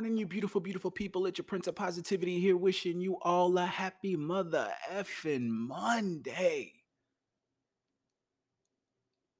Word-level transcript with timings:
beautiful, 0.00 0.60
beautiful 0.62 0.90
people. 0.90 1.26
It's 1.26 1.36
your 1.36 1.44
Prince 1.44 1.66
of 1.66 1.74
Positivity 1.74 2.40
here, 2.40 2.56
wishing 2.56 3.02
you 3.02 3.18
all 3.20 3.56
a 3.58 3.66
happy 3.66 4.16
mother 4.16 4.72
effing 4.90 5.48
Monday. 5.48 6.72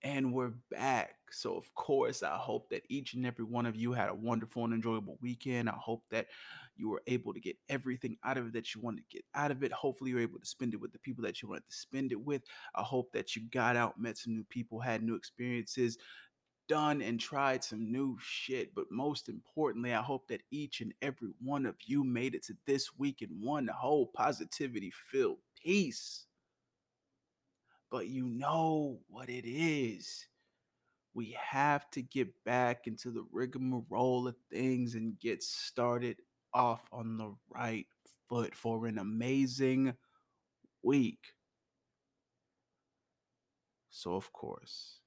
And 0.02 0.34
we're 0.34 0.52
back. 0.70 1.14
So, 1.30 1.56
of 1.56 1.74
course, 1.74 2.22
I 2.22 2.36
hope 2.36 2.68
that 2.70 2.82
each 2.90 3.14
and 3.14 3.24
every 3.24 3.44
one 3.44 3.64
of 3.64 3.74
you 3.74 3.92
had 3.92 4.10
a 4.10 4.14
wonderful 4.14 4.64
and 4.64 4.74
enjoyable 4.74 5.16
weekend. 5.22 5.70
I 5.70 5.74
hope 5.74 6.02
that 6.10 6.26
you 6.76 6.90
were 6.90 7.02
able 7.06 7.32
to 7.32 7.40
get 7.40 7.56
everything 7.70 8.18
out 8.22 8.36
of 8.36 8.48
it 8.48 8.52
that 8.52 8.74
you 8.74 8.82
wanted 8.82 8.98
to 9.08 9.16
get 9.16 9.24
out 9.34 9.50
of 9.50 9.62
it. 9.62 9.72
Hopefully, 9.72 10.10
you're 10.10 10.20
able 10.20 10.40
to 10.40 10.46
spend 10.46 10.74
it 10.74 10.80
with 10.80 10.92
the 10.92 10.98
people 10.98 11.24
that 11.24 11.40
you 11.40 11.48
wanted 11.48 11.68
to 11.70 11.76
spend 11.76 12.12
it 12.12 12.20
with. 12.20 12.42
I 12.74 12.82
hope 12.82 13.12
that 13.12 13.34
you 13.34 13.42
got 13.50 13.76
out, 13.76 13.98
met 13.98 14.18
some 14.18 14.34
new 14.34 14.44
people, 14.44 14.78
had 14.78 15.02
new 15.02 15.14
experiences, 15.14 15.96
done 16.70 17.02
and 17.02 17.18
tried 17.18 17.64
some 17.64 17.90
new 17.90 18.16
shit. 18.22 18.72
But 18.76 18.84
most 18.92 19.28
importantly, 19.28 19.92
I 19.92 20.00
hope 20.00 20.28
that 20.28 20.42
each 20.52 20.80
and 20.80 20.94
every 21.02 21.30
one 21.42 21.66
of 21.66 21.74
you 21.84 22.04
made 22.04 22.36
it 22.36 22.44
to 22.44 22.54
this 22.64 22.96
week 22.96 23.22
in 23.22 23.28
one 23.40 23.66
whole 23.66 24.06
positivity 24.06 24.92
filled 25.10 25.38
peace. 25.60 26.26
But 27.90 28.06
you 28.06 28.24
know 28.24 29.00
what 29.08 29.28
it 29.28 29.44
is. 29.44 30.28
We 31.12 31.36
have 31.44 31.90
to 31.90 32.02
get 32.02 32.28
back 32.44 32.86
into 32.86 33.10
the 33.10 33.24
rigmarole 33.32 34.28
of 34.28 34.36
things 34.48 34.94
and 34.94 35.18
get 35.18 35.42
started 35.42 36.18
off 36.54 36.82
on 36.92 37.16
the 37.16 37.34
right 37.52 37.86
foot 38.28 38.54
for 38.54 38.86
an 38.86 38.98
amazing 38.98 39.94
week. 40.84 41.18
So, 43.90 44.14
of 44.14 44.32
course, 44.32 45.00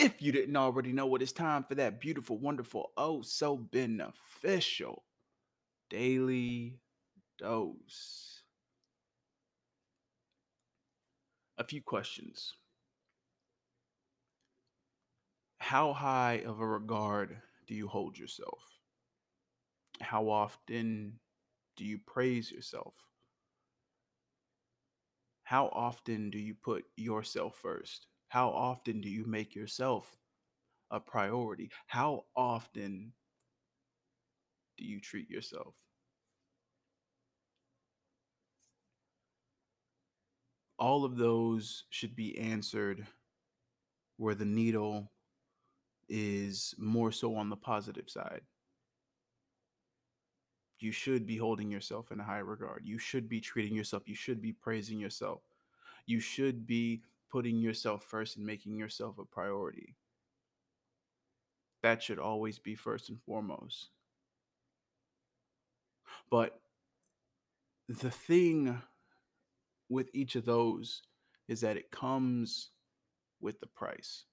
if 0.00 0.22
you 0.22 0.32
didn't 0.32 0.56
already 0.56 0.92
know 0.92 1.06
what 1.06 1.20
it's 1.20 1.32
time 1.32 1.62
for 1.62 1.74
that 1.74 2.00
beautiful, 2.00 2.38
wonderful, 2.38 2.90
oh 2.96 3.20
so 3.20 3.56
beneficial 3.56 5.04
daily 5.90 6.80
dose. 7.38 8.42
A 11.58 11.64
few 11.64 11.82
questions. 11.82 12.54
How 15.58 15.92
high 15.92 16.42
of 16.46 16.60
a 16.60 16.66
regard 16.66 17.36
do 17.66 17.74
you 17.74 17.86
hold 17.86 18.18
yourself? 18.18 18.62
How 20.00 20.30
often 20.30 21.20
do 21.76 21.84
you 21.84 21.98
praise 21.98 22.50
yourself? 22.50 22.94
How 25.42 25.66
often 25.66 26.30
do 26.30 26.38
you 26.38 26.54
put 26.54 26.84
yourself 26.96 27.58
first? 27.60 28.06
How 28.30 28.50
often 28.50 29.00
do 29.00 29.08
you 29.08 29.24
make 29.26 29.56
yourself 29.56 30.16
a 30.88 31.00
priority? 31.00 31.68
How 31.88 32.26
often 32.36 33.12
do 34.78 34.84
you 34.84 35.00
treat 35.00 35.28
yourself? 35.28 35.74
All 40.78 41.04
of 41.04 41.16
those 41.16 41.86
should 41.90 42.14
be 42.14 42.38
answered 42.38 43.04
where 44.16 44.36
the 44.36 44.44
needle 44.44 45.10
is 46.08 46.72
more 46.78 47.10
so 47.10 47.34
on 47.34 47.50
the 47.50 47.56
positive 47.56 48.08
side. 48.08 48.42
You 50.78 50.92
should 50.92 51.26
be 51.26 51.36
holding 51.36 51.68
yourself 51.68 52.12
in 52.12 52.20
high 52.20 52.38
regard. 52.38 52.82
You 52.84 52.96
should 52.96 53.28
be 53.28 53.40
treating 53.40 53.74
yourself. 53.74 54.04
You 54.06 54.14
should 54.14 54.40
be 54.40 54.52
praising 54.52 55.00
yourself. 55.00 55.42
You 56.06 56.20
should 56.20 56.64
be 56.64 57.02
putting 57.30 57.58
yourself 57.58 58.04
first 58.04 58.36
and 58.36 58.46
making 58.46 58.76
yourself 58.76 59.18
a 59.18 59.24
priority. 59.24 59.96
That 61.82 62.02
should 62.02 62.18
always 62.18 62.58
be 62.58 62.74
first 62.74 63.08
and 63.08 63.20
foremost. 63.22 63.88
But 66.30 66.60
the 67.88 68.10
thing 68.10 68.80
with 69.88 70.08
each 70.12 70.36
of 70.36 70.44
those 70.44 71.02
is 71.48 71.60
that 71.62 71.76
it 71.76 71.90
comes 71.90 72.70
with 73.40 73.58
the 73.60 73.66
price. 73.66 74.24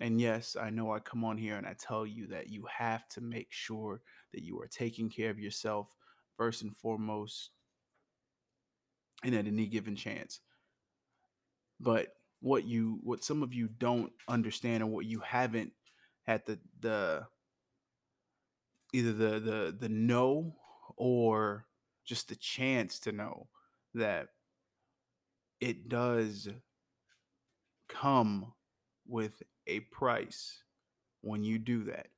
And 0.00 0.20
yes, 0.20 0.56
I 0.60 0.70
know 0.70 0.92
I 0.92 1.00
come 1.00 1.24
on 1.24 1.36
here 1.36 1.56
and 1.56 1.66
I 1.66 1.74
tell 1.78 2.06
you 2.06 2.28
that 2.28 2.48
you 2.48 2.66
have 2.72 3.08
to 3.10 3.20
make 3.20 3.48
sure 3.50 4.00
that 4.32 4.44
you 4.44 4.60
are 4.60 4.68
taking 4.68 5.10
care 5.10 5.30
of 5.30 5.40
yourself 5.40 5.92
first 6.36 6.62
and 6.62 6.76
foremost 6.76 7.50
and 9.24 9.34
at 9.34 9.48
any 9.48 9.66
given 9.66 9.96
chance. 9.96 10.40
But 11.80 12.08
what 12.40 12.64
you 12.64 13.00
what 13.02 13.24
some 13.24 13.42
of 13.42 13.52
you 13.52 13.68
don't 13.68 14.12
understand 14.28 14.82
and 14.82 14.92
what 14.92 15.06
you 15.06 15.20
haven't 15.20 15.72
had 16.26 16.44
the 16.46 16.58
the 16.80 17.26
either 18.92 19.12
the 19.12 19.40
the 19.40 19.76
the 19.78 19.88
know 19.88 20.54
or 20.96 21.66
just 22.04 22.28
the 22.28 22.36
chance 22.36 22.98
to 23.00 23.12
know 23.12 23.48
that 23.94 24.28
it 25.60 25.88
does 25.88 26.48
come 27.88 28.52
with 29.06 29.42
a 29.66 29.80
price 29.80 30.62
when 31.22 31.42
you 31.44 31.58
do 31.58 31.84
that. 31.84 32.08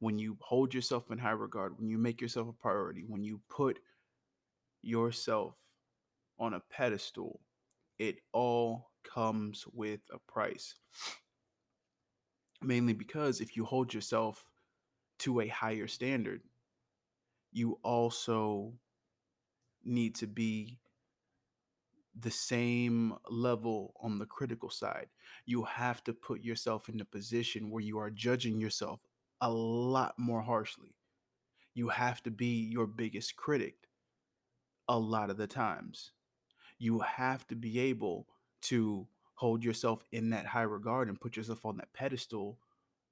When 0.00 0.18
you 0.18 0.36
hold 0.40 0.74
yourself 0.74 1.10
in 1.12 1.18
high 1.18 1.30
regard 1.30 1.78
when 1.78 1.88
you 1.88 1.96
make 1.96 2.20
yourself 2.20 2.48
a 2.48 2.52
priority 2.52 3.04
when 3.06 3.22
you 3.22 3.40
put 3.48 3.78
yourself 4.82 5.54
on 6.40 6.54
a 6.54 6.62
pedestal 6.70 7.40
it 8.00 8.16
all 8.32 8.91
comes 9.02 9.64
with 9.72 10.00
a 10.12 10.18
price. 10.30 10.74
Mainly 12.62 12.92
because 12.92 13.40
if 13.40 13.56
you 13.56 13.64
hold 13.64 13.92
yourself 13.92 14.50
to 15.20 15.40
a 15.40 15.48
higher 15.48 15.86
standard, 15.86 16.42
you 17.52 17.78
also 17.82 18.74
need 19.84 20.14
to 20.16 20.26
be 20.26 20.78
the 22.18 22.30
same 22.30 23.14
level 23.30 23.94
on 24.00 24.18
the 24.18 24.26
critical 24.26 24.70
side. 24.70 25.08
You 25.46 25.64
have 25.64 26.04
to 26.04 26.12
put 26.12 26.42
yourself 26.42 26.88
in 26.88 27.00
a 27.00 27.04
position 27.04 27.70
where 27.70 27.82
you 27.82 27.98
are 27.98 28.10
judging 28.10 28.60
yourself 28.60 29.00
a 29.40 29.50
lot 29.50 30.14
more 30.18 30.42
harshly. 30.42 30.94
You 31.74 31.88
have 31.88 32.22
to 32.24 32.30
be 32.30 32.68
your 32.70 32.86
biggest 32.86 33.36
critic 33.36 33.74
a 34.88 34.98
lot 34.98 35.30
of 35.30 35.36
the 35.36 35.46
times 35.46 36.12
you 36.82 36.98
have 36.98 37.46
to 37.46 37.54
be 37.54 37.78
able 37.78 38.26
to 38.62 39.06
hold 39.34 39.64
yourself 39.64 40.04
in 40.12 40.30
that 40.30 40.46
high 40.46 40.62
regard 40.62 41.08
and 41.08 41.20
put 41.20 41.36
yourself 41.36 41.64
on 41.64 41.76
that 41.76 41.92
pedestal, 41.92 42.58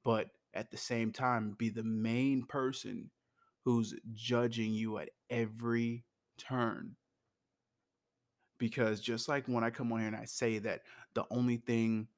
but 0.05 0.29
at 0.55 0.71
the 0.71 0.77
same 0.77 1.13
time, 1.13 1.55
be 1.59 1.69
the 1.69 1.83
main 1.83 2.45
person 2.45 3.11
who's 3.65 3.95
judging 4.15 4.73
you 4.73 4.99
at 4.99 5.11
every 5.29 6.05
turn. 6.39 6.97
Because 8.59 9.01
just 9.01 9.29
like 9.29 9.47
when 9.47 9.65
I 9.65 9.71
come 9.71 9.93
on 9.93 10.01
here 10.01 10.09
and 10.09 10.17
I 10.17 10.25
say 10.25 10.59
that 10.59 10.83
the 11.15 11.25
only 11.31 11.57
thing 11.57 12.09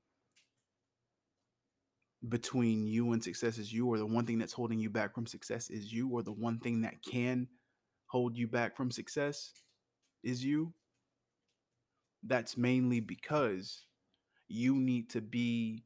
between 2.29 2.87
you 2.87 3.13
and 3.13 3.23
success 3.23 3.59
is 3.59 3.73
you, 3.73 3.87
or 3.87 3.99
the 3.99 4.07
one 4.07 4.27
thing 4.27 4.39
that's 4.39 4.53
holding 4.53 4.79
you 4.79 4.91
back 4.91 5.15
from 5.15 5.27
success 5.27 5.71
is 5.71 5.93
you, 5.93 6.09
or 6.09 6.23
the 6.23 6.33
one 6.33 6.59
thing 6.59 6.83
that 6.83 7.03
can 7.03 7.49
hold 8.07 8.37
you 8.37 8.47
back 8.47 8.77
from 8.77 8.91
success 8.91 9.53
is 10.23 10.45
you 10.45 10.73
that's 12.23 12.57
mainly 12.57 13.01
because 13.01 13.85
you 14.49 14.77
need 14.77 15.11
to 15.11 15.21
be 15.21 15.85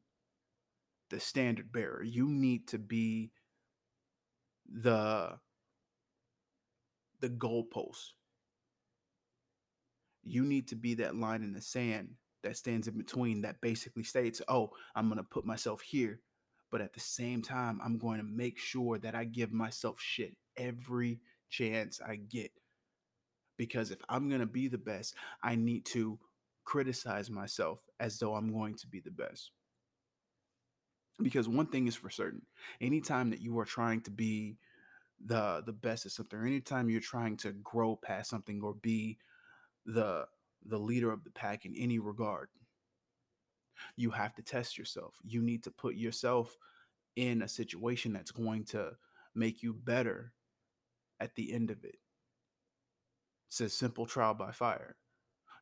the 1.09 1.19
standard 1.19 1.71
bearer. 1.71 2.03
You 2.03 2.27
need 2.27 2.67
to 2.69 2.77
be 2.77 3.31
the 4.69 5.39
the 7.19 7.29
goalpost. 7.29 8.11
You 10.23 10.43
need 10.43 10.67
to 10.67 10.75
be 10.75 10.95
that 10.95 11.15
line 11.15 11.41
in 11.41 11.53
the 11.53 11.61
sand 11.61 12.09
that 12.43 12.57
stands 12.57 12.87
in 12.87 12.97
between 12.97 13.41
that 13.41 13.61
basically 13.61 14.03
states, 14.03 14.41
"Oh, 14.47 14.71
I'm 14.95 15.07
going 15.07 15.17
to 15.17 15.23
put 15.23 15.45
myself 15.45 15.81
here, 15.81 16.19
but 16.69 16.81
at 16.81 16.93
the 16.93 16.99
same 16.99 17.41
time, 17.41 17.79
I'm 17.83 17.97
going 17.97 18.19
to 18.19 18.25
make 18.25 18.59
sure 18.59 18.97
that 18.99 19.15
I 19.15 19.23
give 19.23 19.51
myself 19.51 19.99
shit 19.99 20.35
every 20.57 21.21
chance 21.49 22.01
I 22.01 22.17
get." 22.17 22.51
Because 23.57 23.89
if 23.89 24.01
I'm 24.09 24.27
going 24.27 24.41
to 24.41 24.45
be 24.47 24.67
the 24.67 24.77
best, 24.77 25.15
I 25.41 25.55
need 25.55 25.85
to 25.87 26.19
criticize 26.67 27.29
myself 27.29 27.79
as 28.01 28.19
though 28.19 28.35
I'm 28.35 28.51
going 28.51 28.75
to 28.75 28.87
be 28.87 28.99
the 28.99 29.09
best. 29.09 29.51
Because 31.23 31.47
one 31.47 31.67
thing 31.67 31.87
is 31.87 31.95
for 31.95 32.09
certain, 32.09 32.41
anytime 32.81 33.29
that 33.29 33.39
you 33.39 33.57
are 33.59 33.65
trying 33.65 34.01
to 34.01 34.11
be 34.11 34.57
the 35.25 35.63
the 35.65 35.71
best 35.71 36.05
at 36.05 36.11
something, 36.11 36.37
or 36.37 36.45
anytime 36.45 36.89
you're 36.89 36.99
trying 36.99 37.37
to 37.37 37.53
grow 37.53 37.95
past 37.95 38.29
something 38.29 38.61
or 38.61 38.75
be 38.75 39.17
the 39.85 40.25
the 40.65 40.77
leader 40.77 41.11
of 41.11 41.23
the 41.23 41.31
pack 41.31 41.65
in 41.65 41.73
any 41.75 41.99
regard, 41.99 42.49
you 43.95 44.11
have 44.11 44.35
to 44.35 44.43
test 44.43 44.77
yourself. 44.77 45.15
You 45.23 45.41
need 45.41 45.63
to 45.63 45.71
put 45.71 45.95
yourself 45.95 46.57
in 47.15 47.41
a 47.41 47.47
situation 47.47 48.11
that's 48.11 48.31
going 48.31 48.65
to 48.65 48.91
make 49.33 49.63
you 49.63 49.73
better 49.73 50.33
at 51.19 51.33
the 51.35 51.53
end 51.53 51.71
of 51.71 51.85
it. 51.85 51.97
It's 53.47 53.61
a 53.61 53.69
simple 53.69 54.05
trial 54.05 54.33
by 54.33 54.51
fire 54.51 54.97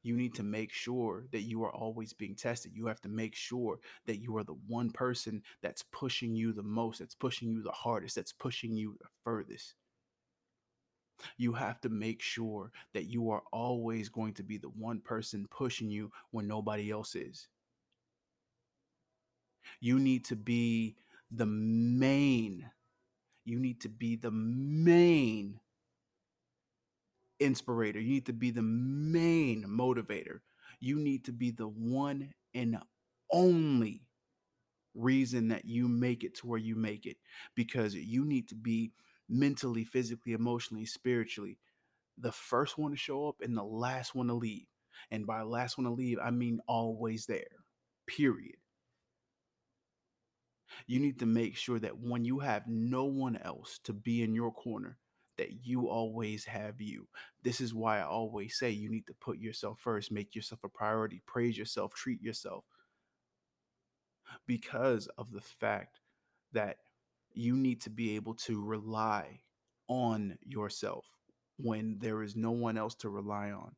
you 0.05 0.15
need 0.15 0.35
to 0.35 0.43
make 0.43 0.71
sure 0.71 1.25
that 1.31 1.41
you 1.41 1.63
are 1.63 1.73
always 1.73 2.13
being 2.13 2.35
tested. 2.35 2.73
You 2.75 2.85
have 2.85 3.01
to 3.01 3.09
make 3.09 3.33
sure 3.33 3.79
that 4.05 4.21
you 4.21 4.37
are 4.37 4.43
the 4.43 4.55
one 4.67 4.91
person 4.91 5.41
that's 5.63 5.83
pushing 5.91 6.35
you 6.35 6.53
the 6.53 6.61
most, 6.61 6.99
that's 6.99 7.15
pushing 7.15 7.49
you 7.49 7.63
the 7.63 7.71
hardest, 7.71 8.15
that's 8.15 8.31
pushing 8.31 8.77
you 8.77 8.95
the 9.01 9.07
furthest. 9.23 9.73
You 11.37 11.53
have 11.53 11.81
to 11.81 11.89
make 11.89 12.21
sure 12.21 12.71
that 12.93 13.05
you 13.05 13.31
are 13.31 13.41
always 13.51 14.09
going 14.09 14.35
to 14.35 14.43
be 14.43 14.59
the 14.59 14.69
one 14.69 14.99
person 14.99 15.47
pushing 15.49 15.89
you 15.89 16.11
when 16.29 16.47
nobody 16.47 16.91
else 16.91 17.15
is. 17.15 17.47
You 19.79 19.97
need 19.97 20.25
to 20.25 20.35
be 20.35 20.97
the 21.31 21.47
main, 21.47 22.69
you 23.43 23.57
need 23.57 23.81
to 23.81 23.89
be 23.89 24.17
the 24.17 24.29
main 24.29 25.59
inspirator. 27.39 27.99
You 27.99 28.13
need 28.13 28.25
to 28.27 28.33
be 28.33 28.51
the 28.51 28.61
main 28.61 29.65
motivator. 29.67 30.39
You 30.79 30.97
need 30.97 31.25
to 31.25 31.31
be 31.31 31.51
the 31.51 31.67
one 31.67 32.33
and 32.53 32.77
only 33.31 34.03
reason 34.93 35.49
that 35.49 35.65
you 35.65 35.87
make 35.87 36.23
it 36.23 36.35
to 36.35 36.47
where 36.47 36.59
you 36.59 36.75
make 36.75 37.05
it 37.05 37.17
because 37.55 37.95
you 37.95 38.25
need 38.25 38.47
to 38.49 38.55
be 38.55 38.93
mentally, 39.27 39.83
physically, 39.83 40.33
emotionally, 40.33 40.85
spiritually 40.85 41.57
the 42.17 42.31
first 42.31 42.77
one 42.77 42.91
to 42.91 42.97
show 42.97 43.27
up 43.27 43.41
and 43.41 43.57
the 43.57 43.63
last 43.63 44.15
one 44.15 44.27
to 44.27 44.33
leave. 44.33 44.67
And 45.11 45.27
by 45.27 45.41
last 45.41 45.77
one 45.77 45.85
to 45.85 45.91
leave, 45.91 46.19
I 46.23 46.31
mean 46.31 46.59
always 46.67 47.25
there. 47.25 47.47
Period. 48.07 48.57
You 50.87 50.99
need 50.99 51.19
to 51.19 51.25
make 51.25 51.55
sure 51.55 51.79
that 51.79 51.99
when 51.99 52.25
you 52.25 52.39
have 52.39 52.67
no 52.67 53.05
one 53.05 53.37
else 53.37 53.79
to 53.83 53.93
be 53.93 54.23
in 54.23 54.33
your 54.33 54.51
corner, 54.51 54.97
that 55.37 55.65
you 55.65 55.87
always 55.87 56.45
have 56.45 56.79
you. 56.81 57.07
This 57.43 57.61
is 57.61 57.73
why 57.73 57.99
I 57.99 58.05
always 58.05 58.57
say 58.57 58.69
you 58.69 58.89
need 58.89 59.07
to 59.07 59.13
put 59.15 59.37
yourself 59.37 59.79
first, 59.79 60.11
make 60.11 60.35
yourself 60.35 60.63
a 60.63 60.69
priority, 60.69 61.21
praise 61.25 61.57
yourself, 61.57 61.93
treat 61.93 62.21
yourself. 62.21 62.63
Because 64.47 65.07
of 65.17 65.31
the 65.31 65.41
fact 65.41 65.99
that 66.53 66.77
you 67.33 67.55
need 67.55 67.81
to 67.81 67.89
be 67.89 68.15
able 68.15 68.33
to 68.33 68.63
rely 68.63 69.41
on 69.87 70.37
yourself 70.43 71.05
when 71.57 71.97
there 71.99 72.23
is 72.23 72.35
no 72.35 72.51
one 72.51 72.77
else 72.77 72.95
to 72.95 73.09
rely 73.09 73.51
on. 73.51 73.75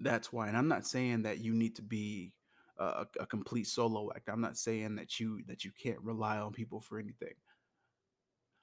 That's 0.00 0.32
why, 0.32 0.48
and 0.48 0.56
I'm 0.56 0.68
not 0.68 0.86
saying 0.86 1.22
that 1.22 1.38
you 1.38 1.54
need 1.54 1.76
to 1.76 1.82
be 1.82 2.32
a, 2.78 3.06
a 3.20 3.26
complete 3.26 3.66
solo 3.66 4.10
act. 4.14 4.28
I'm 4.28 4.40
not 4.40 4.56
saying 4.56 4.96
that 4.96 5.18
you 5.20 5.42
that 5.46 5.64
you 5.64 5.70
can't 5.80 6.00
rely 6.00 6.38
on 6.38 6.52
people 6.52 6.80
for 6.80 6.98
anything. 6.98 7.34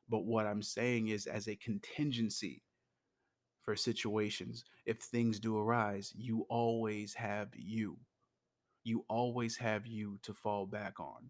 But 0.09 0.25
what 0.25 0.45
I'm 0.45 0.62
saying 0.62 1.07
is, 1.07 1.25
as 1.27 1.48
a 1.48 1.56
contingency 1.56 2.63
for 3.62 3.75
situations, 3.75 4.65
if 4.86 5.00
things 5.00 5.39
do 5.39 5.57
arise, 5.57 6.12
you 6.15 6.45
always 6.50 7.13
have 7.13 7.50
you. 7.56 7.98
You 8.83 9.06
always 9.07 9.57
have 9.57 9.86
you 9.86 10.19
to 10.24 10.33
fall 10.33 10.65
back 10.65 11.00
on. 11.00 11.30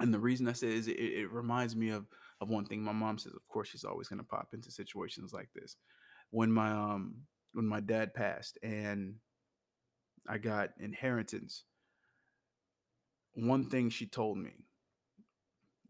And 0.00 0.12
the 0.12 0.18
reason 0.18 0.48
I 0.48 0.52
say 0.52 0.72
is 0.72 0.88
it, 0.88 0.98
it 0.98 1.30
reminds 1.30 1.76
me 1.76 1.90
of 1.90 2.06
of 2.40 2.48
one 2.48 2.64
thing 2.64 2.82
my 2.82 2.92
mom 2.92 3.18
says. 3.18 3.32
Of 3.34 3.46
course, 3.48 3.68
she's 3.68 3.84
always 3.84 4.08
going 4.08 4.18
to 4.18 4.24
pop 4.24 4.48
into 4.52 4.70
situations 4.70 5.32
like 5.32 5.48
this. 5.54 5.76
When 6.30 6.50
my 6.50 6.70
um 6.72 7.16
when 7.52 7.66
my 7.66 7.80
dad 7.80 8.14
passed 8.14 8.58
and 8.62 9.16
I 10.28 10.38
got 10.38 10.70
inheritance, 10.80 11.64
one 13.34 13.68
thing 13.68 13.90
she 13.90 14.06
told 14.06 14.38
me 14.38 14.52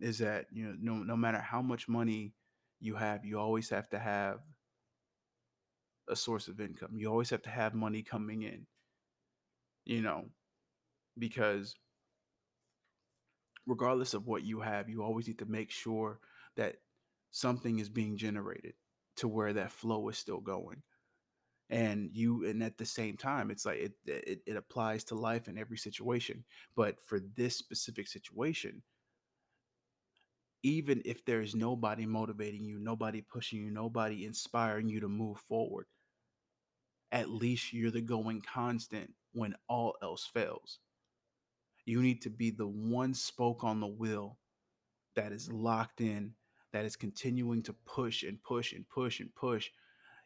is 0.00 0.19
that 0.19 0.46
you 0.52 0.64
know 0.67 0.76
no 0.81 1.02
no 1.02 1.17
matter 1.17 1.38
how 1.38 1.62
much 1.62 1.88
money 1.88 2.35
you 2.81 2.94
have, 2.96 3.25
you 3.25 3.38
always 3.38 3.70
have 3.70 3.88
to 3.91 3.99
have 3.99 4.41
a 6.08 6.17
source 6.17 6.49
of 6.49 6.61
income. 6.61 6.96
You 6.96 7.11
always 7.11 7.31
have 7.31 7.43
to 7.43 7.50
have 7.50 7.75
money 7.75 8.02
coming 8.02 8.43
in. 8.43 8.67
You 9.85 10.00
know, 10.02 10.26
because 11.19 11.75
regardless 13.67 14.14
of 14.14 14.26
what 14.26 14.43
you 14.43 14.61
have, 14.61 14.88
you 14.88 15.02
always 15.02 15.26
need 15.26 15.38
to 15.38 15.46
make 15.46 15.70
sure 15.70 16.20
that 16.56 16.76
something 17.31 17.79
is 17.79 17.88
being 17.88 18.17
generated 18.17 18.75
to 19.17 19.29
where 19.29 19.52
that 19.52 19.73
flow 19.73 20.08
is 20.08 20.19
still 20.19 20.41
going. 20.41 20.82
And 21.70 22.11
you, 22.12 22.44
and 22.46 22.62
at 22.62 22.76
the 22.76 22.85
same 22.85 23.17
time, 23.17 23.50
it's 23.50 23.64
like 23.64 23.79
it, 23.79 23.93
it, 24.06 24.41
it 24.46 24.56
applies 24.56 25.02
to 25.05 25.14
life 25.14 25.49
in 25.49 25.58
every 25.58 25.79
situation. 25.79 26.44
But 26.76 27.00
for 27.00 27.20
this 27.37 27.56
specific 27.56 28.06
situation, 28.06 28.82
even 30.65 31.03
if 31.05 31.23
there's 31.27 31.55
nobody 31.55 32.07
motivating 32.07 32.65
you, 32.65 32.79
nobody 32.81 33.21
pushing 33.21 33.59
you, 33.61 33.71
nobody 33.71 34.25
inspiring 34.25 34.89
you 34.89 34.99
to 34.99 35.09
move 35.09 35.39
forward, 35.39 35.87
at 37.13 37.29
least 37.29 37.75
you're 37.75 37.91
the 37.91 38.01
going 38.01 38.41
constant 38.41 39.13
when 39.35 39.55
all 39.69 39.95
else 40.03 40.27
fails. 40.27 40.79
You 41.85 42.01
need 42.01 42.23
to 42.23 42.31
be 42.31 42.51
the 42.51 42.67
one 42.67 43.13
spoke 43.13 43.63
on 43.63 43.79
the 43.79 43.87
wheel 43.87 44.39
that 45.17 45.33
is 45.33 45.53
locked 45.53 46.01
in, 46.01 46.33
that 46.73 46.87
is 46.87 46.97
continuing 46.97 47.63
to 47.65 47.75
push 47.85 48.23
and 48.23 48.43
push 48.43 48.73
and 48.73 48.89
push 48.89 49.21
and 49.21 49.33
push, 49.35 49.69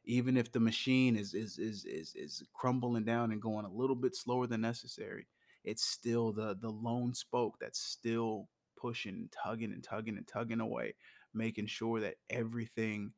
even 0.05 0.37
if 0.37 0.53
the 0.53 0.61
machine 0.61 1.17
is 1.17 1.35
is 1.35 1.59
is 1.59 1.85
is, 1.85 2.15
is 2.15 2.45
crumbling 2.55 3.05
down 3.05 3.33
and 3.33 3.43
going 3.43 3.67
a 3.67 3.73
little 3.73 3.97
bit 3.97 4.15
slower 4.15 4.47
than 4.47 4.61
necessary. 4.61 5.27
It's 5.65 5.85
still 5.85 6.33
the 6.33 6.57
the 6.61 6.71
lone 6.71 7.13
spoke 7.13 7.57
that's 7.61 7.81
still 7.81 8.49
pushing, 8.81 9.15
and 9.15 9.33
tugging 9.33 9.73
and 9.73 9.83
tugging 9.83 10.17
and 10.17 10.27
tugging 10.27 10.61
away, 10.61 10.95
making 11.35 11.67
sure 11.67 12.01
that 12.01 12.17
everything 12.31 13.13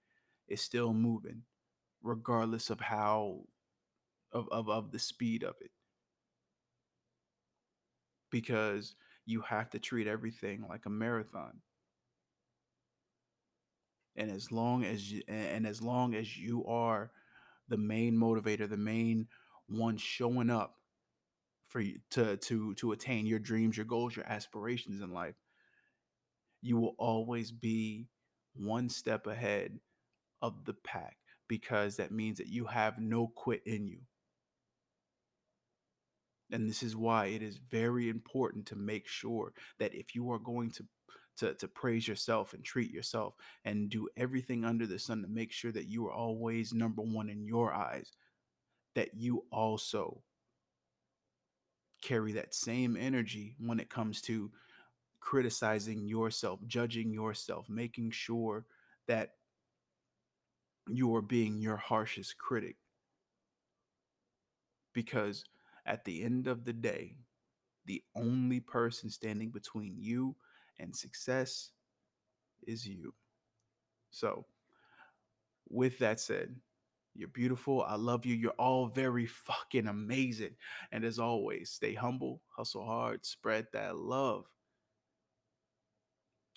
is 0.49 0.61
still 0.61 0.93
moving, 0.93 1.43
regardless 2.03 2.71
of 2.71 2.81
how 2.81 3.41
of, 4.33 4.49
of, 4.51 4.69
of 4.69 4.93
the 4.93 4.99
speed 4.99 5.43
of 5.43 5.57
it 5.61 5.71
because 8.31 8.95
you 9.27 9.43
have 9.43 9.71
to 9.71 9.79
treat 9.79 10.07
everything 10.07 10.65
like 10.69 10.87
a 10.87 10.91
marathon. 10.91 11.61
And 14.17 14.31
as 14.31 14.51
long 14.51 14.85
as 14.85 15.11
you, 15.11 15.23
and 15.29 15.67
as 15.67 15.83
long 15.83 16.15
as 16.15 16.37
you 16.37 16.65
are 16.67 17.11
the 17.69 17.77
main 17.77 18.17
motivator, 18.17 18.69
the 18.69 18.77
main 18.77 19.29
one 19.69 19.97
showing 19.97 20.51
up 20.51 20.77
for 21.67 21.81
you 21.81 22.01
to 22.11 22.37
to 22.37 22.75
to 22.75 22.93
attain 22.93 23.27
your 23.27 23.39
dreams, 23.39 23.77
your 23.77 23.87
goals, 23.87 24.17
your 24.17 24.27
aspirations 24.27 25.01
in 25.01 25.13
life, 25.13 25.37
you 26.63 26.77
will 26.77 26.95
always 26.99 27.51
be 27.53 28.09
one 28.55 28.89
step 28.89 29.27
ahead 29.27 29.79
of 30.43 30.65
the 30.65 30.75
pack 30.75 31.17
because 31.49 31.97
that 31.97 32.13
means 32.13 32.39
that 32.39 32.49
you 32.49 32.67
have 32.67 32.99
no 32.99 33.27
quit 33.27 33.63
in 33.67 33.87
you. 33.87 34.01
And 36.53 36.69
this 36.69 36.83
is 36.83 36.97
why 36.97 37.27
it 37.27 37.43
is 37.43 37.61
very 37.71 38.09
important 38.09 38.67
to 38.67 38.77
make 38.77 39.07
sure 39.07 39.53
that 39.79 39.95
if 39.95 40.15
you 40.15 40.31
are 40.33 40.39
going 40.39 40.71
to 40.73 40.85
to, 41.39 41.55
to 41.55 41.69
praise 41.69 42.07
yourself 42.07 42.53
and 42.53 42.63
treat 42.63 42.91
yourself 42.93 43.35
and 43.65 43.89
do 43.89 44.09
everything 44.15 44.63
under 44.65 44.87
the 44.87 44.99
sun 44.99 45.23
to 45.23 45.29
make 45.29 45.53
sure 45.53 45.73
that 45.73 45.89
you 45.89 46.07
are 46.07 46.13
always 46.13 46.75
number 46.75 47.01
one 47.01 47.31
in 47.31 47.47
your 47.47 47.73
eyes, 47.73 48.13
that 48.95 49.15
you 49.15 49.45
also 49.51 50.23
carry 52.03 52.33
that 52.33 52.55
same 52.55 52.97
energy 52.97 53.57
when 53.59 53.81
it 53.81 53.89
comes 53.89 54.21
to 54.23 54.51
criticizing 55.21 56.07
yourself, 56.07 56.61
judging 56.67 57.13
yourself, 57.13 57.69
making 57.69 58.11
sure 58.11 58.65
that 59.07 59.35
you 60.89 61.15
are 61.15 61.23
being 61.23 61.61
your 61.61 61.77
harshest 61.77 62.39
critic. 62.39 62.77
Because 64.93 65.45
at 65.87 66.05
the 66.05 66.23
end 66.23 66.49
of 66.49 66.65
the 66.65 66.73
day, 66.73 67.17
the 67.87 68.03
only 68.17 68.61
person 68.61 69.11
standing 69.11 69.51
between 69.51 69.95
you 69.99 70.35
and 70.79 70.95
success 70.95 71.71
is 72.67 72.87
you. 72.87 73.15
So, 74.11 74.47
with 75.69 75.99
that 75.99 76.19
said, 76.19 76.55
you're 77.15 77.29
beautiful. 77.29 77.83
I 77.83 77.97
love 77.97 78.25
you. 78.25 78.35
You're 78.35 78.53
all 78.53 78.87
very 78.87 79.27
fucking 79.27 79.89
amazing. 79.89 80.55
And 80.93 81.05
as 81.05 81.19
always, 81.19 81.71
stay 81.71 81.95
humble, 81.95 82.41
hustle 82.49 82.85
hard, 82.85 83.25
spread 83.25 83.67
that 83.73 83.97
love. 83.97 84.47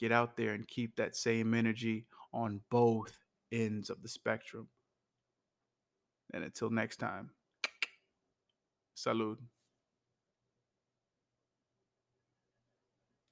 Get 0.04 0.12
out 0.12 0.36
there 0.36 0.50
and 0.50 0.68
keep 0.68 0.98
that 0.98 1.16
same 1.16 1.54
energy 1.54 2.08
on 2.34 2.60
both 2.70 3.18
ends 3.54 3.90
of 3.90 4.02
the 4.02 4.10
spectrum. 4.10 4.68
And 6.34 6.44
until 6.44 6.70
next 6.70 6.98
time. 6.98 7.30
Salud. 8.98 9.38